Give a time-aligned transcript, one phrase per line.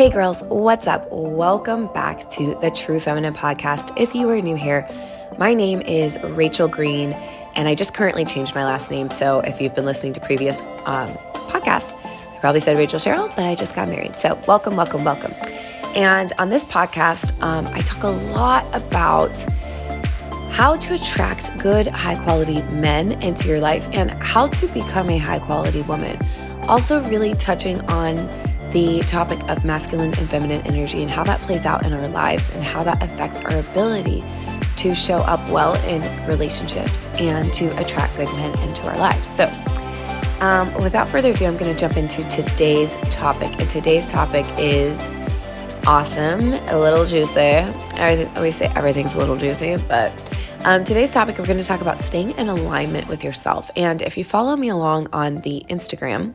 [0.00, 1.06] Hey girls, what's up?
[1.12, 3.92] Welcome back to the True Feminine Podcast.
[4.00, 4.88] If you are new here,
[5.36, 7.12] my name is Rachel Green,
[7.54, 9.10] and I just currently changed my last name.
[9.10, 11.08] So if you've been listening to previous um,
[11.50, 14.18] podcasts, I probably said Rachel Cheryl, but I just got married.
[14.18, 15.34] So welcome, welcome, welcome.
[15.94, 19.38] And on this podcast, um, I talk a lot about
[20.50, 25.18] how to attract good, high quality men into your life and how to become a
[25.18, 26.18] high quality woman.
[26.68, 28.30] Also, really touching on
[28.72, 32.50] the topic of masculine and feminine energy and how that plays out in our lives
[32.50, 34.22] and how that affects our ability
[34.76, 39.28] to show up well in relationships and to attract good men into our lives.
[39.28, 39.50] So,
[40.40, 43.60] um, without further ado, I'm going to jump into today's topic.
[43.60, 45.10] And today's topic is
[45.86, 47.40] awesome, a little juicy.
[47.40, 50.10] I always say everything's a little juicy, but
[50.64, 53.70] um, today's topic, we're going to talk about staying in alignment with yourself.
[53.76, 56.34] And if you follow me along on the Instagram,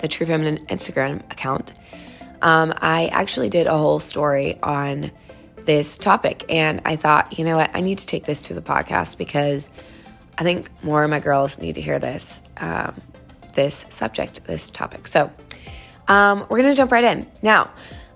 [0.00, 1.72] the True Feminine Instagram account,
[2.42, 5.10] um, I actually did a whole story on
[5.64, 6.44] this topic.
[6.48, 9.68] And I thought, you know what, I need to take this to the podcast because
[10.38, 13.00] I think more of my girls need to hear this, um,
[13.54, 15.06] this subject, this topic.
[15.06, 15.30] So
[16.08, 17.26] um, we're going to jump right in.
[17.42, 17.70] Now,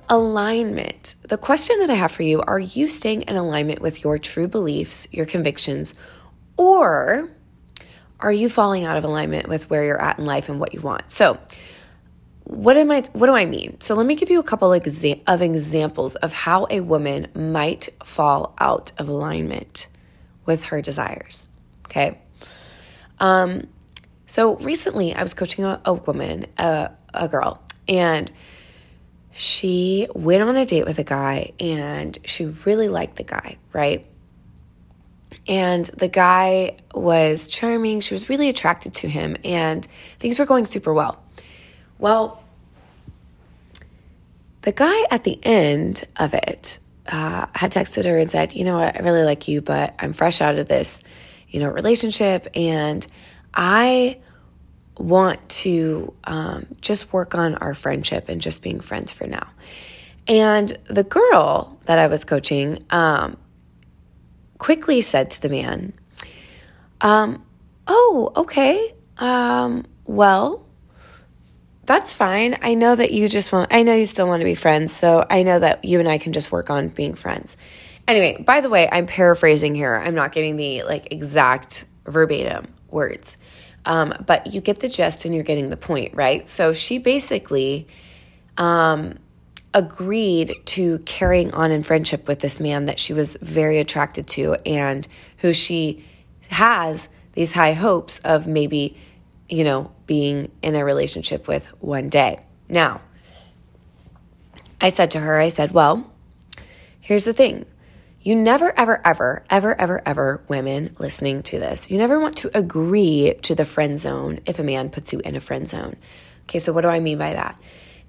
[0.08, 1.14] alignment.
[1.22, 4.48] The question that I have for you are you staying in alignment with your true
[4.48, 5.94] beliefs, your convictions,
[6.56, 7.30] or
[8.20, 10.80] are you falling out of alignment with where you're at in life and what you
[10.80, 11.10] want?
[11.10, 11.38] So,
[12.50, 13.80] what am I what do I mean?
[13.80, 18.54] So let me give you a couple of examples of how a woman might fall
[18.58, 19.86] out of alignment
[20.46, 21.48] with her desires.
[21.86, 22.18] Okay?
[23.20, 23.68] Um
[24.26, 28.30] so recently I was coaching a, a woman, a, a girl, and
[29.32, 34.04] she went on a date with a guy and she really liked the guy, right?
[35.48, 38.00] And the guy was charming.
[38.00, 39.86] She was really attracted to him, and
[40.18, 41.22] things were going super well.
[41.98, 42.42] Well,
[44.62, 48.78] the guy at the end of it uh, had texted her and said, You know
[48.78, 48.96] what?
[48.96, 51.02] I really like you, but I'm fresh out of this,
[51.48, 53.06] you know, relationship, and
[53.54, 54.18] I
[54.98, 59.48] want to um, just work on our friendship and just being friends for now.
[60.28, 63.36] And the girl that I was coaching um,
[64.60, 65.92] quickly said to the man,
[67.00, 67.44] um,
[67.92, 68.94] Oh, okay.
[69.18, 70.64] Um, well,
[71.86, 72.56] that's fine.
[72.62, 74.94] I know that you just want, I know you still want to be friends.
[74.94, 77.56] So I know that you and I can just work on being friends.
[78.06, 79.96] Anyway, by the way, I'm paraphrasing here.
[79.96, 83.36] I'm not giving the like exact verbatim words.
[83.84, 86.46] Um, but you get the gist and you're getting the point, right?
[86.46, 87.88] So she basically
[88.56, 89.18] um,
[89.72, 94.54] agreed to carrying on in friendship with this man that she was very attracted to
[94.66, 95.06] and
[95.38, 96.04] who she
[96.48, 98.96] has these high hopes of maybe
[99.50, 102.38] you know, being in a relationship with one day.
[102.68, 103.00] Now,
[104.80, 106.10] I said to her, I said, well,
[107.00, 107.66] here's the thing.
[108.22, 112.56] You never, ever, ever, ever, ever, ever, women listening to this, you never want to
[112.56, 115.96] agree to the friend zone if a man puts you in a friend zone.
[116.42, 117.60] Okay, so what do I mean by that?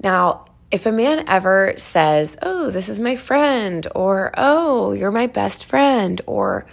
[0.04, 5.28] Now, if a man ever says, oh, this is my friend, or oh, you're my
[5.28, 6.66] best friend, or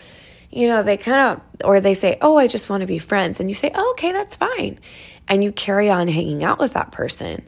[0.51, 3.39] you know, they kind of, or they say, oh, I just want to be friends.
[3.39, 4.79] And you say, oh, okay, that's fine.
[5.29, 7.47] And you carry on hanging out with that person.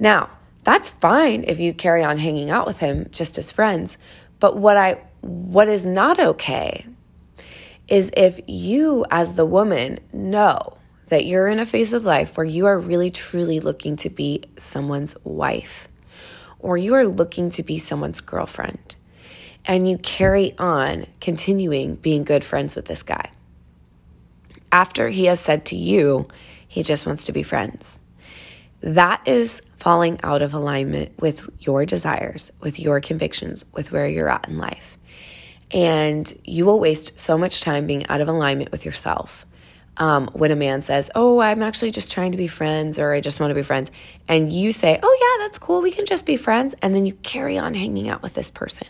[0.00, 0.30] Now,
[0.64, 3.98] that's fine if you carry on hanging out with him just as friends.
[4.40, 6.86] But what I, what is not okay
[7.86, 10.78] is if you, as the woman, know
[11.08, 14.42] that you're in a phase of life where you are really truly looking to be
[14.56, 15.88] someone's wife
[16.58, 18.96] or you are looking to be someone's girlfriend
[19.66, 23.30] and you carry on continuing being good friends with this guy.
[24.72, 26.26] After he has said to you,
[26.66, 27.98] he just wants to be friends.
[28.80, 34.28] That is falling out of alignment with your desires, with your convictions, with where you're
[34.28, 34.98] at in life.
[35.70, 39.46] And you will waste so much time being out of alignment with yourself.
[39.96, 43.20] Um, when a man says, Oh, I'm actually just trying to be friends, or I
[43.20, 43.92] just want to be friends,
[44.26, 47.14] and you say, Oh, yeah, that's cool, we can just be friends, and then you
[47.14, 48.88] carry on hanging out with this person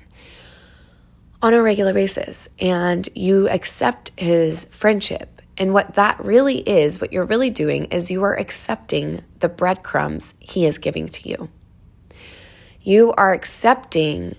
[1.45, 5.43] on a regular basis and you accept his friendship.
[5.59, 10.33] And what that really is, what you're really doing is you are accepting the breadcrumbs
[10.41, 11.51] he is giving to you.
[12.81, 14.37] You are accepting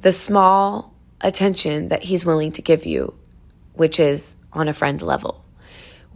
[0.00, 3.14] the small attention that he's willing to give you,
[3.74, 5.44] which is on a friend level.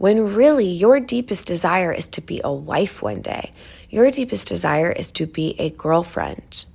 [0.03, 3.53] When really your deepest desire is to be a wife one day,
[3.89, 6.65] your deepest desire is to be a girlfriend,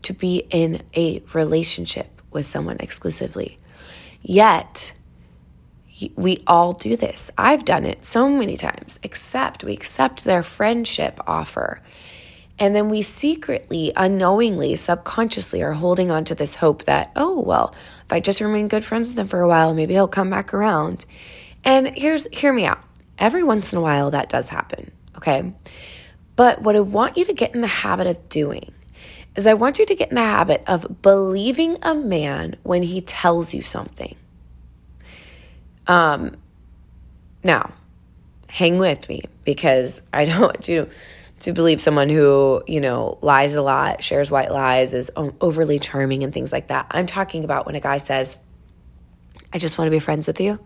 [0.00, 3.58] to be in a relationship with someone exclusively.
[4.22, 4.94] Yet,
[6.16, 7.30] we all do this.
[7.36, 11.82] I've done it so many times, except we accept their friendship offer.
[12.58, 17.74] And then we secretly, unknowingly, subconsciously are holding on to this hope that, oh, well,
[18.06, 20.54] if I just remain good friends with him for a while, maybe he'll come back
[20.54, 21.04] around.
[21.64, 22.82] And here's, hear me out.
[23.18, 25.52] Every once in a while, that does happen, okay?
[26.34, 28.72] But what I want you to get in the habit of doing
[29.36, 33.00] is I want you to get in the habit of believing a man when he
[33.00, 34.16] tells you something.
[35.86, 36.36] Um,
[37.42, 37.72] now,
[38.48, 40.88] hang with me because I don't want you
[41.40, 46.22] to believe someone who, you know, lies a lot, shares white lies, is overly charming
[46.22, 46.86] and things like that.
[46.90, 48.38] I'm talking about when a guy says,
[49.52, 50.60] I just want to be friends with you,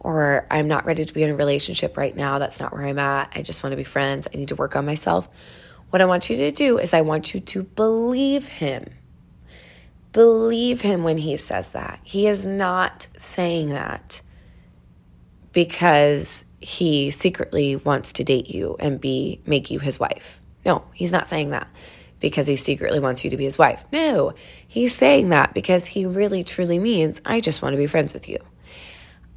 [0.00, 2.38] or I'm not ready to be in a relationship right now.
[2.38, 3.32] That's not where I'm at.
[3.34, 4.28] I just want to be friends.
[4.32, 5.28] I need to work on myself.
[5.90, 8.92] What I want you to do is I want you to believe him.
[10.12, 12.00] Believe him when he says that.
[12.02, 14.22] He is not saying that
[15.52, 20.40] because he secretly wants to date you and be make you his wife.
[20.64, 21.68] No, he's not saying that
[22.20, 23.84] because he secretly wants you to be his wife.
[23.92, 24.34] No,
[24.66, 28.28] he's saying that because he really truly means I just want to be friends with
[28.28, 28.38] you.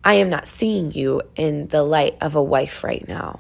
[0.04, 3.40] I am not seeing you in the light of a wife right now.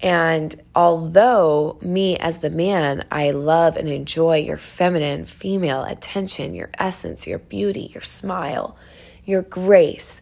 [0.00, 6.70] And although me as the man, I love and enjoy your feminine, female attention, your
[6.78, 8.76] essence, your beauty, your smile,
[9.24, 10.20] your grace,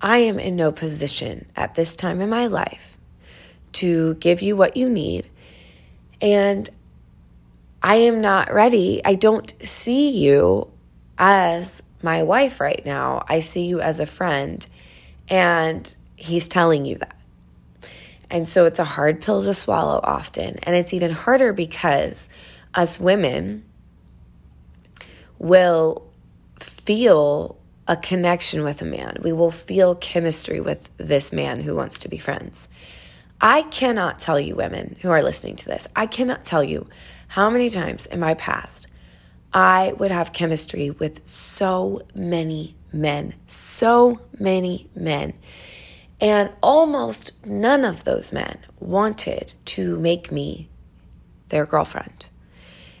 [0.00, 2.96] I am in no position at this time in my life
[3.72, 5.28] to give you what you need.
[6.20, 6.68] And
[7.82, 9.00] I am not ready.
[9.04, 10.70] I don't see you
[11.16, 13.24] as my wife right now.
[13.28, 14.64] I see you as a friend.
[15.28, 17.14] And he's telling you that.
[18.30, 20.58] And so it's a hard pill to swallow often.
[20.62, 22.28] And it's even harder because
[22.74, 23.64] us women
[25.38, 26.10] will
[26.60, 29.16] feel a connection with a man.
[29.22, 32.68] We will feel chemistry with this man who wants to be friends.
[33.40, 36.88] I cannot tell you, women who are listening to this, I cannot tell you
[37.28, 38.88] how many times in my past
[39.52, 45.34] I would have chemistry with so many men, so many men.
[46.20, 50.68] And almost none of those men wanted to make me
[51.48, 52.26] their girlfriend.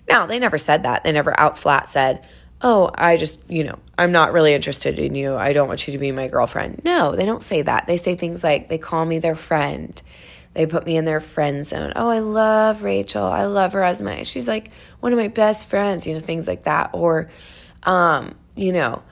[0.08, 1.04] Now, they never said that.
[1.04, 2.24] They never out flat said,
[2.60, 5.36] Oh, I just, you know, I'm not really interested in you.
[5.36, 6.82] I don't want you to be my girlfriend.
[6.84, 7.86] No, they don't say that.
[7.86, 10.00] They say things like, they call me their friend.
[10.54, 11.92] They put me in their friend zone.
[11.94, 13.24] Oh, I love Rachel.
[13.24, 16.48] I love her as my, she's like one of my best friends, you know, things
[16.48, 16.90] like that.
[16.94, 17.30] Or,
[17.84, 19.04] um, you know,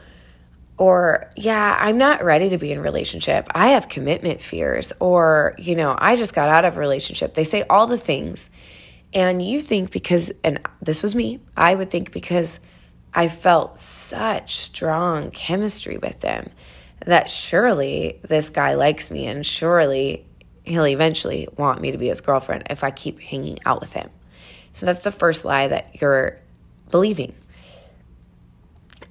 [0.78, 5.74] or yeah i'm not ready to be in relationship i have commitment fears or you
[5.74, 8.50] know i just got out of a relationship they say all the things
[9.14, 12.60] and you think because and this was me i would think because
[13.16, 16.50] I felt such strong chemistry with them
[17.06, 20.26] that surely this guy likes me and surely
[20.64, 24.10] he'll eventually want me to be his girlfriend if I keep hanging out with him.
[24.72, 26.38] So that's the first lie that you're
[26.90, 27.34] believing.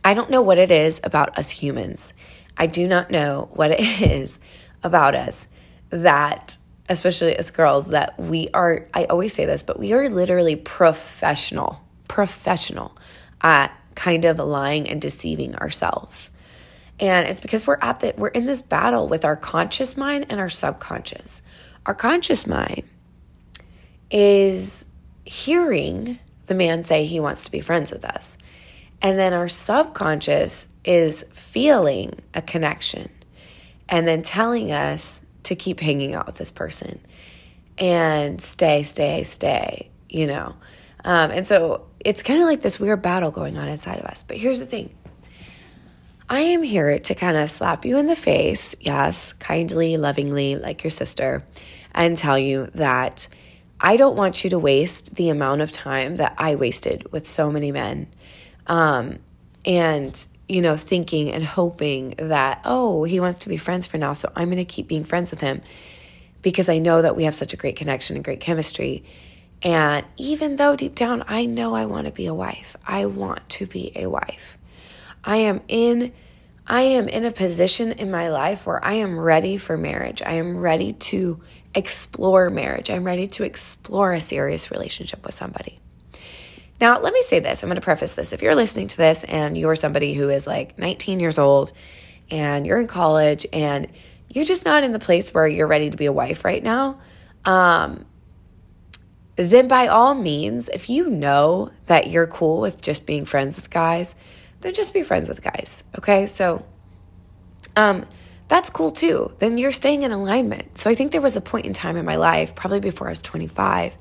[0.06, 2.13] I don't know what it is about us humans.
[2.56, 4.40] I do not know what it is
[4.84, 5.48] about us
[5.90, 6.57] that,
[6.88, 11.81] especially as girls, that we are, I always say this, but we are literally professional,
[12.07, 12.96] professional
[13.42, 16.30] at kind of lying and deceiving ourselves.
[17.00, 20.40] And it's because we're at the we're in this battle with our conscious mind and
[20.40, 21.42] our subconscious.
[21.86, 22.84] Our conscious mind
[24.10, 24.86] is
[25.25, 28.38] hearing the man say he wants to be friends with us.
[29.06, 33.12] And then our subconscious is feeling a connection
[33.88, 37.00] and then telling us to keep hanging out with this person
[37.78, 40.56] and stay, stay, stay, you know.
[41.04, 44.24] Um, and so it's kind of like this weird battle going on inside of us.
[44.24, 44.96] But here's the thing
[46.28, 50.84] I am here to kind of slap you in the face, yes, kindly, lovingly, like
[50.84, 51.46] your sister,
[51.94, 53.28] and tell you that
[53.80, 57.52] I don't want you to waste the amount of time that I wasted with so
[57.52, 58.08] many men.
[58.67, 59.19] Um,
[59.65, 64.13] and, you know, thinking and hoping that, oh, he wants to be friends for now,
[64.13, 65.62] so I'm going to keep being friends with him
[66.41, 69.03] because I know that we have such a great connection and great chemistry.
[69.63, 73.50] And even though deep down I know I want to be a wife, I want
[73.50, 74.57] to be a wife.
[75.24, 76.13] I am in
[76.67, 80.22] I am in a position in my life where I am ready for marriage.
[80.24, 81.41] I am ready to
[81.75, 82.89] explore marriage.
[82.89, 85.79] I'm ready to explore a serious relationship with somebody.
[86.79, 87.63] Now, let me say this.
[87.63, 88.34] I'm going to preface this.
[88.34, 91.72] If you're listening to this and you're somebody who is like 19 years old
[92.29, 93.88] and you're in college and
[94.34, 97.00] you're just not in the place where you're ready to be a wife right now,
[97.46, 98.05] um,
[99.38, 103.70] then by all means, if you know that you're cool with just being friends with
[103.70, 104.15] guys,
[104.62, 105.84] then just be friends with guys.
[105.98, 106.27] Okay.
[106.27, 106.65] So,
[107.75, 108.05] um,
[108.48, 109.34] that's cool too.
[109.39, 110.77] Then you're staying in alignment.
[110.77, 113.12] So I think there was a point in time in my life, probably before I
[113.12, 113.98] was 25,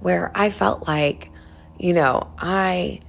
[0.00, 1.30] where I felt like,
[1.78, 3.00] you know, I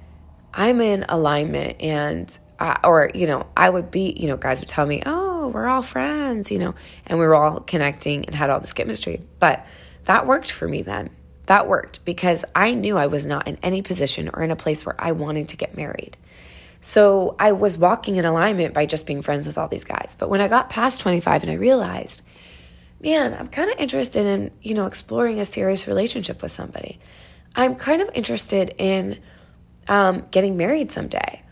[0.52, 4.68] I'm in alignment and I, or you know, I would be, you know, guys would
[4.68, 6.74] tell me, "Oh, we're all friends," you know,
[7.06, 9.22] and we were all connecting and had all this chemistry.
[9.38, 9.66] But
[10.04, 11.10] that worked for me then.
[11.46, 14.86] That worked because I knew I was not in any position or in a place
[14.86, 16.16] where I wanted to get married.
[16.80, 20.16] So I was walking in alignment by just being friends with all these guys.
[20.18, 22.22] But when I got past 25 and I realized,
[23.02, 26.98] man, I'm kind of interested in, you know, exploring a serious relationship with somebody.
[27.54, 29.18] I'm kind of interested in
[29.88, 31.42] um, getting married someday.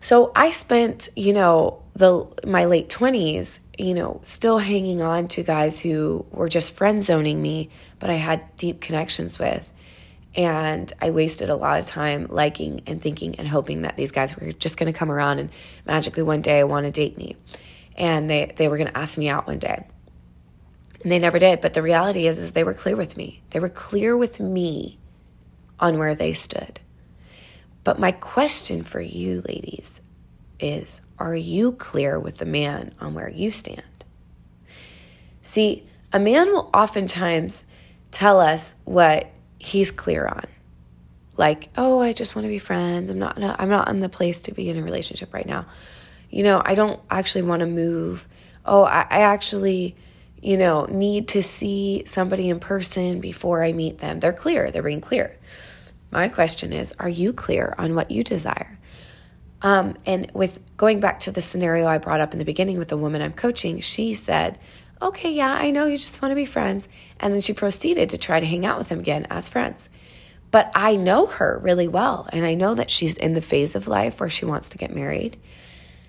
[0.00, 5.42] So I spent, you know, the my late 20s, you know, still hanging on to
[5.42, 9.68] guys who were just friend zoning me, but I had deep connections with.
[10.36, 14.36] And I wasted a lot of time liking and thinking and hoping that these guys
[14.36, 15.50] were just going to come around and
[15.86, 17.36] magically one day want to date me.
[17.96, 19.86] And they, they were going to ask me out one day.
[21.02, 21.60] And they never did.
[21.60, 23.42] But the reality is, is they were clear with me.
[23.50, 24.98] They were clear with me
[25.78, 26.80] on where they stood.
[27.84, 30.00] But my question for you, ladies,
[30.58, 33.82] is are you clear with the man on where you stand?
[35.42, 37.64] See, a man will oftentimes
[38.10, 40.46] tell us what he's clear on.
[41.36, 43.10] Like, oh, I just want to be friends.
[43.10, 45.66] I'm not I'm not in the place to be in a relationship right now.
[46.30, 48.26] You know, I don't actually want to move.
[48.64, 49.96] Oh, I, I actually,
[50.42, 54.20] you know, need to see somebody in person before I meet them.
[54.20, 54.70] They're clear.
[54.70, 55.36] They're being clear.
[56.10, 58.78] My question is, are you clear on what you desire?
[59.62, 62.88] Um, and with going back to the scenario I brought up in the beginning with
[62.88, 64.58] the woman I'm coaching, she said,
[65.00, 66.88] okay, yeah, I know you just want to be friends.
[67.18, 69.90] And then she proceeded to try to hang out with him again as friends.
[70.50, 73.88] But I know her really well, and I know that she's in the phase of
[73.88, 75.38] life where she wants to get married.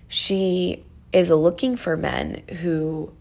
[0.07, 3.13] She is looking for men who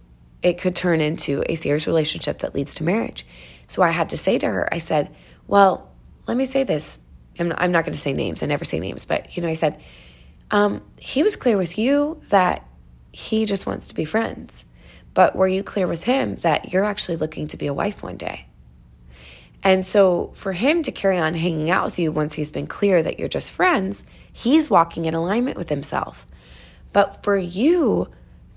[0.47, 3.27] it could turn into a serious relationship that leads to marriage.
[3.67, 5.13] So I had to say to her, I said,
[5.49, 5.91] Well,
[6.29, 7.01] let me say this.
[7.39, 8.45] I'm not, not going to say names.
[8.45, 9.83] I never say names, but you know, I said,
[10.53, 12.65] um, he was clear with you that
[13.11, 14.65] he just wants to be friends.
[15.15, 18.17] But were you clear with him that you're actually looking to be a wife one
[18.17, 18.47] day?
[19.65, 23.03] And so for him to carry on hanging out with you once he's been clear
[23.03, 26.25] that you're just friends, he's walking in alignment with himself.
[26.93, 28.09] But for you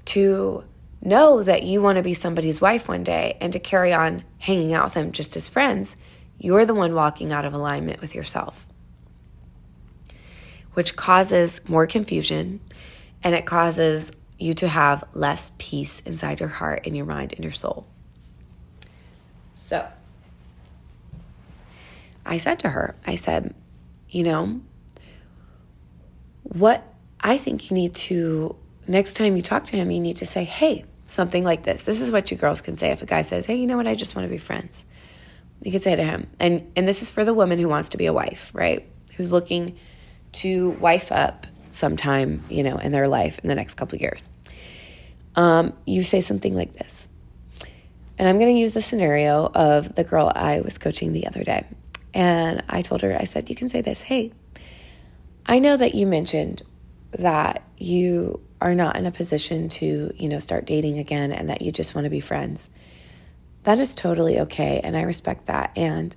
[0.05, 0.63] to
[1.01, 4.73] know that you want to be somebody's wife one day and to carry on hanging
[4.73, 5.95] out with them just as friends,
[6.37, 8.65] you're the one walking out of alignment with yourself,
[10.73, 12.59] which causes more confusion
[13.23, 17.43] and it causes you to have less peace inside your heart and your mind and
[17.43, 17.85] your soul.
[19.53, 19.87] So
[22.25, 23.53] I said to her, I said,
[24.09, 24.61] you know,
[26.43, 26.83] what
[27.19, 28.55] I think you need to,
[28.87, 31.83] next time you talk to him, you need to say, hey, something like this.
[31.83, 33.87] This is what you girls can say if a guy says, hey, you know what,
[33.87, 34.85] I just want to be friends.
[35.61, 37.97] You could say to him, and, and this is for the woman who wants to
[37.97, 38.87] be a wife, right?
[39.15, 39.77] Who's looking
[40.33, 44.29] to wife up sometime, you know, in their life in the next couple years.
[45.35, 47.09] Um, you say something like this.
[48.17, 51.43] And I'm going to use the scenario of the girl I was coaching the other
[51.43, 51.65] day.
[52.13, 54.31] And I told her, I said, you can say this Hey,
[55.45, 56.63] I know that you mentioned
[57.11, 61.61] that you are not in a position to, you know, start dating again and that
[61.61, 62.69] you just want to be friends.
[63.63, 64.81] That is totally okay.
[64.83, 65.71] And I respect that.
[65.75, 66.15] And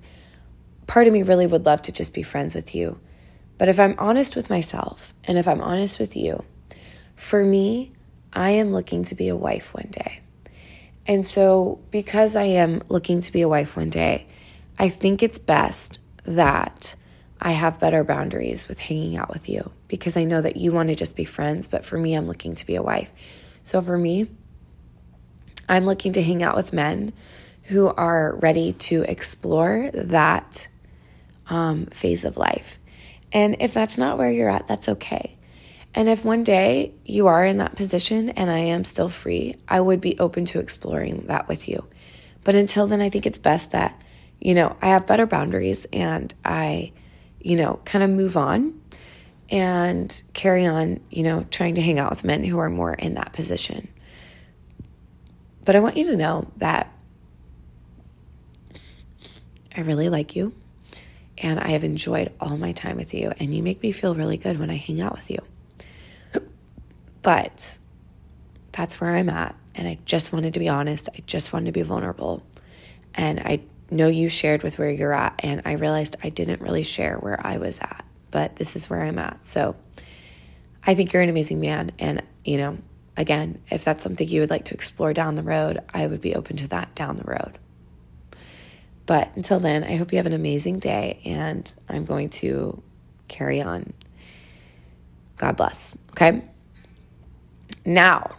[0.87, 2.99] part of me really would love to just be friends with you.
[3.57, 6.43] But if I'm honest with myself and if I'm honest with you,
[7.15, 7.93] for me,
[8.33, 10.21] I am looking to be a wife one day.
[11.05, 14.27] And so, because I am looking to be a wife one day,
[14.79, 16.95] I think it's best that
[17.39, 20.89] I have better boundaries with hanging out with you because I know that you want
[20.89, 23.13] to just be friends, but for me, I'm looking to be a wife.
[23.61, 24.27] So, for me,
[25.69, 27.13] I'm looking to hang out with men
[27.65, 30.67] who are ready to explore that
[31.45, 32.79] um, phase of life.
[33.31, 35.37] And if that's not where you're at, that's okay.
[35.93, 39.79] And if one day you are in that position and I am still free, I
[39.79, 41.85] would be open to exploring that with you.
[42.43, 44.01] But until then, I think it's best that,
[44.41, 46.93] you know, I have better boundaries and I,
[47.39, 48.81] you know, kind of move on
[49.49, 53.15] and carry on, you know, trying to hang out with men who are more in
[53.15, 53.87] that position.
[55.65, 56.91] But I want you to know that
[59.75, 60.53] I really like you
[61.37, 64.37] and I have enjoyed all my time with you, and you make me feel really
[64.37, 65.39] good when I hang out with you.
[67.21, 67.77] But
[68.73, 69.55] that's where I'm at.
[69.75, 71.07] And I just wanted to be honest.
[71.15, 72.43] I just wanted to be vulnerable.
[73.15, 75.39] And I know you shared with where you're at.
[75.39, 78.03] And I realized I didn't really share where I was at.
[78.33, 79.45] But this is where I'm at.
[79.45, 79.75] So
[80.83, 81.91] I think you're an amazing man.
[81.99, 82.79] And, you know,
[83.15, 86.33] again, if that's something you would like to explore down the road, I would be
[86.33, 87.59] open to that down the road.
[89.05, 92.81] But until then, I hope you have an amazing day and I'm going to
[93.27, 93.93] carry on.
[95.37, 95.95] God bless.
[96.09, 96.43] Okay.
[97.85, 98.35] Now,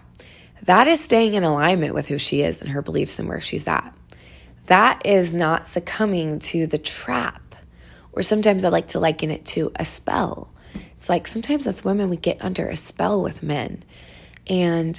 [0.65, 3.69] that is staying in alignment with who she is and her beliefs and where she's
[3.69, 3.95] at.
[4.67, 7.43] That is not succumbing to the trap,
[8.15, 10.49] or sometimes I like to liken it to a spell.
[10.97, 13.83] It's like sometimes as women, we get under a spell with men.
[14.47, 14.99] And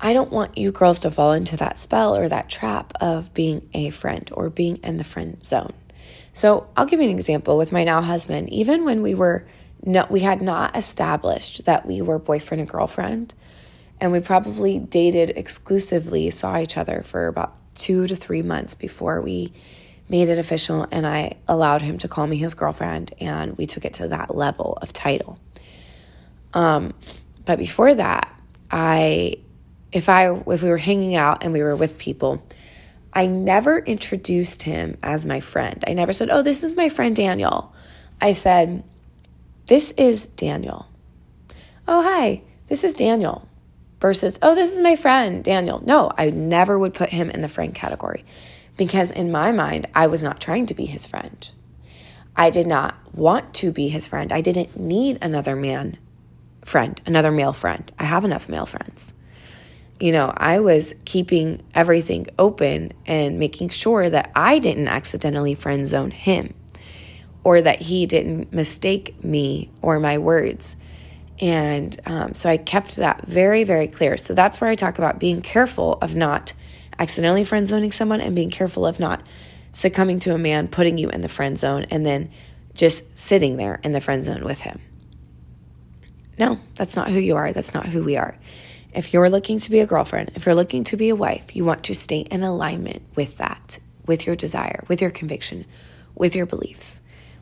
[0.00, 3.68] I don't want you girls to fall into that spell or that trap of being
[3.74, 5.74] a friend or being in the friend zone.
[6.32, 8.50] So I'll give you an example with my now husband.
[8.50, 9.46] Even when we were
[9.82, 13.34] no, we had not established that we were boyfriend and girlfriend,
[14.00, 19.20] and we probably dated exclusively, saw each other for about two to three months before
[19.20, 19.52] we
[20.10, 20.86] made it official.
[20.90, 24.34] And I allowed him to call me his girlfriend, and we took it to that
[24.34, 25.38] level of title.
[26.52, 26.94] Um,
[27.44, 28.28] but before that,
[28.70, 29.36] I,
[29.92, 32.46] if I, if we were hanging out and we were with people,
[33.12, 35.82] I never introduced him as my friend.
[35.86, 37.74] I never said, "Oh, this is my friend Daniel."
[38.20, 38.84] I said,
[39.66, 40.86] "This is Daniel."
[41.88, 42.42] Oh, hi.
[42.68, 43.48] This is Daniel
[44.00, 45.82] versus, oh, this is my friend, Daniel.
[45.84, 48.24] No, I never would put him in the friend category
[48.80, 51.50] because in my mind, I was not trying to be his friend.
[52.34, 54.32] I did not want to be his friend.
[54.32, 55.98] I didn't need another man
[56.64, 57.92] friend, another male friend.
[57.98, 59.12] I have enough male friends.
[60.00, 65.86] You know, I was keeping everything open and making sure that I didn't accidentally friend
[65.86, 66.54] zone him
[67.44, 70.74] or that he didn't mistake me or my words
[71.38, 74.18] and um, so I kept that very, very clear.
[74.18, 76.52] So that's where I talk about being careful of not
[77.00, 79.22] accidentally friend zoning someone and being careful of not
[79.72, 82.30] succumbing to a man, putting you in the friend zone, and then
[82.74, 84.80] just sitting there in the friend zone with him.
[86.38, 87.52] No, that's not who you are.
[87.52, 88.36] That's not who we are.
[88.92, 91.64] If you're looking to be a girlfriend, if you're looking to be a wife, you
[91.64, 95.64] want to stay in alignment with that, with your desire, with your conviction,
[96.14, 97.00] with your beliefs.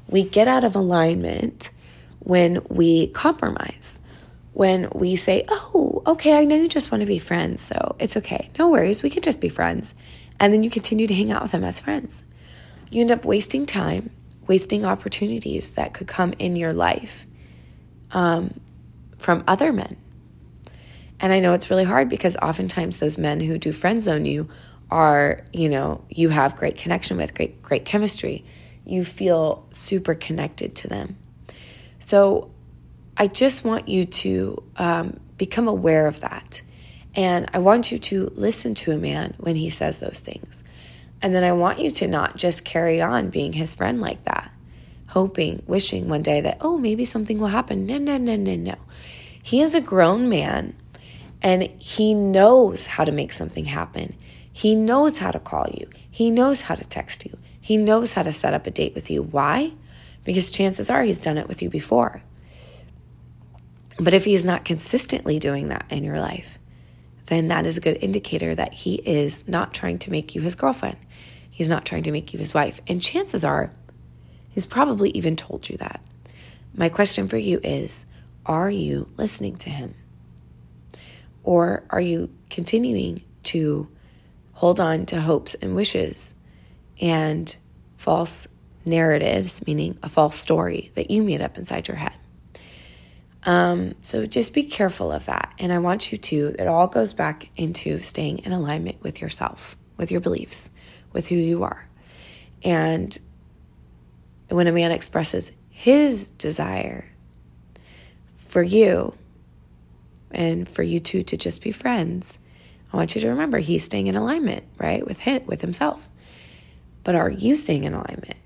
[0.08, 1.70] We get out of alignment
[2.20, 4.00] when we compromise,
[4.52, 8.16] when we say, Oh, okay, I know you just want to be friends, so it's
[8.16, 8.50] okay.
[8.58, 9.94] No worries, we can just be friends.
[10.40, 12.24] And then you continue to hang out with them as friends.
[12.90, 14.10] You end up wasting time,
[14.46, 17.26] wasting opportunities that could come in your life
[18.12, 18.60] um,
[19.18, 19.96] from other men.
[21.20, 24.48] And I know it's really hard because oftentimes those men who do friend zone you
[24.90, 28.44] are, you know, you have great connection with, great, great chemistry.
[28.84, 31.16] You feel super connected to them.
[31.98, 32.50] So
[33.18, 36.62] I just want you to um, become aware of that.
[37.16, 40.62] And I want you to listen to a man when he says those things.
[41.20, 44.52] And then I want you to not just carry on being his friend like that,
[45.08, 47.86] hoping, wishing one day that, oh, maybe something will happen.
[47.86, 48.76] No, no, no, no, no.
[49.42, 50.76] He is a grown man
[51.42, 54.14] and he knows how to make something happen.
[54.52, 58.22] He knows how to call you, he knows how to text you, he knows how
[58.22, 59.22] to set up a date with you.
[59.22, 59.72] Why?
[60.28, 62.22] because chances are he's done it with you before.
[63.98, 66.58] But if he is not consistently doing that in your life,
[67.26, 70.54] then that is a good indicator that he is not trying to make you his
[70.54, 70.96] girlfriend.
[71.50, 72.80] He's not trying to make you his wife.
[72.86, 73.72] And chances are
[74.50, 76.00] he's probably even told you that.
[76.74, 78.06] My question for you is
[78.46, 79.94] Are you listening to him?
[81.42, 83.88] Or are you continuing to
[84.52, 86.34] hold on to hopes and wishes
[87.00, 87.56] and
[87.96, 88.48] false
[88.84, 92.14] narratives, meaning a false story that you made up inside your head.
[93.44, 95.52] Um, so just be careful of that.
[95.58, 99.76] And I want you to, it all goes back into staying in alignment with yourself,
[99.96, 100.70] with your beliefs,
[101.12, 101.88] with who you are.
[102.64, 103.16] And
[104.48, 107.10] when a man expresses his desire
[108.36, 109.14] for you
[110.30, 112.38] and for you two to just be friends,
[112.92, 116.08] I want you to remember he's staying in alignment, right, with him, with himself.
[117.04, 118.36] But are you staying in alignment?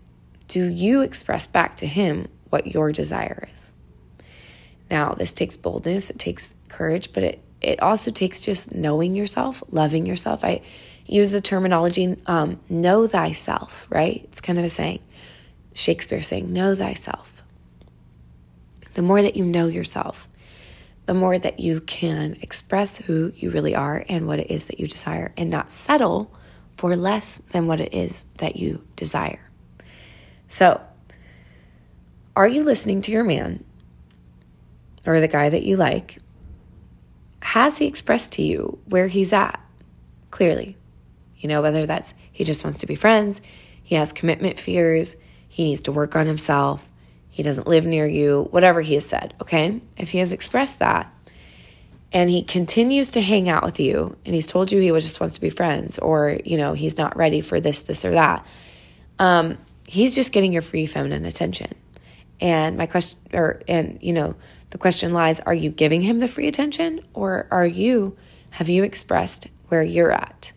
[0.52, 3.72] do you express back to him what your desire is?
[4.92, 9.64] Now, this takes boldness, it takes courage, but it, it also takes just knowing yourself,
[9.70, 10.44] loving yourself.
[10.44, 10.60] I
[11.06, 14.20] use the terminology um, know thyself, right?
[14.24, 15.00] It's kind of a saying.
[15.72, 17.42] Shakespeare saying, know thyself.
[18.92, 20.28] The more that you know yourself,
[21.06, 24.78] the more that you can express who you really are and what it is that
[24.78, 26.30] you desire and not settle
[26.76, 29.40] for less than what it is that you desire.
[30.48, 30.82] So,
[32.36, 33.64] are you listening to your man
[35.06, 36.18] or the guy that you like?
[37.40, 39.60] Has he expressed to you where he's at?
[40.30, 40.76] Clearly.
[41.38, 43.40] You know, whether that's he just wants to be friends,
[43.82, 45.16] he has commitment fears,
[45.48, 46.88] he needs to work on himself,
[47.28, 49.80] he doesn't live near you, whatever he has said, okay?
[49.96, 51.12] If he has expressed that,
[52.12, 55.36] and he continues to hang out with you and he's told you he just wants
[55.36, 58.46] to be friends or you know he's not ready for this this or that
[59.18, 61.74] um, he's just getting your free feminine attention
[62.42, 64.34] and my question or and you know
[64.70, 68.16] the question lies are you giving him the free attention or are you
[68.50, 70.52] have you expressed where you're at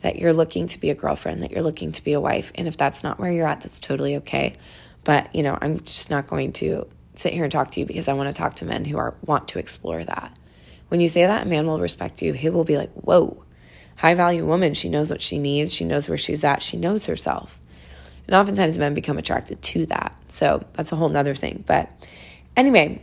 [0.00, 2.66] that you're looking to be a girlfriend that you're looking to be a wife and
[2.66, 4.54] if that's not where you're at that's totally okay
[5.04, 8.08] but you know i'm just not going to sit here and talk to you because
[8.08, 10.36] i want to talk to men who are want to explore that
[10.88, 12.32] when you say that, a man will respect you.
[12.32, 13.42] He will be like, whoa,
[13.96, 14.74] high value woman.
[14.74, 15.74] She knows what she needs.
[15.74, 16.62] She knows where she's at.
[16.62, 17.58] She knows herself.
[18.26, 20.14] And oftentimes men become attracted to that.
[20.28, 21.64] So that's a whole nother thing.
[21.66, 21.88] But
[22.56, 23.02] anyway,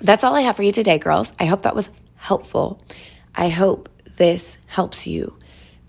[0.00, 1.32] that's all I have for you today, girls.
[1.38, 2.82] I hope that was helpful.
[3.34, 5.36] I hope this helps you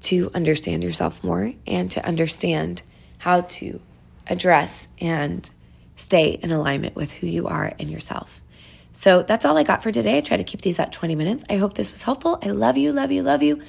[0.01, 2.81] to understand yourself more and to understand
[3.19, 3.79] how to
[4.27, 5.49] address and
[5.95, 8.41] stay in alignment with who you are and yourself.
[8.93, 10.17] So that's all I got for today.
[10.17, 11.43] I try to keep these at 20 minutes.
[11.49, 12.39] I hope this was helpful.
[12.41, 13.61] I love you, love you, love you.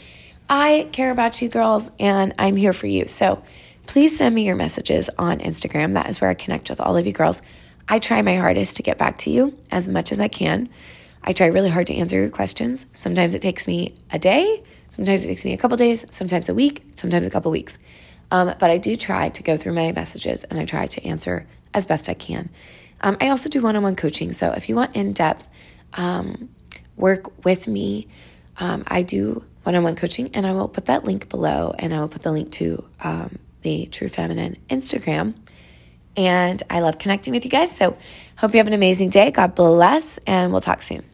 [0.49, 3.07] I care about you girls and I'm here for you.
[3.07, 3.43] So
[3.89, 5.95] please send me your messages on Instagram.
[5.95, 7.43] That is where I connect with all of you girls.
[7.89, 10.69] I try my hardest to get back to you as much as I can.
[11.25, 12.87] I try really hard to answer your questions.
[12.93, 16.55] Sometimes it takes me a day, sometimes it takes me a couple days, sometimes a
[16.55, 17.79] week, sometimes a couple weeks.
[18.31, 21.47] Um, but I do try to go through my messages and I try to answer
[21.73, 22.51] as best I can.
[23.01, 24.33] Um, I also do one on one coaching.
[24.35, 25.49] So if you want in depth
[25.95, 26.51] um,
[26.97, 28.07] work with me,
[28.59, 31.95] um, I do one on one coaching, and I will put that link below, and
[31.95, 35.35] I will put the link to um, the True Feminine Instagram.
[36.17, 37.77] And I love connecting with you guys.
[37.77, 37.97] So
[38.37, 39.31] hope you have an amazing day.
[39.31, 41.05] God bless, and we'll talk soon.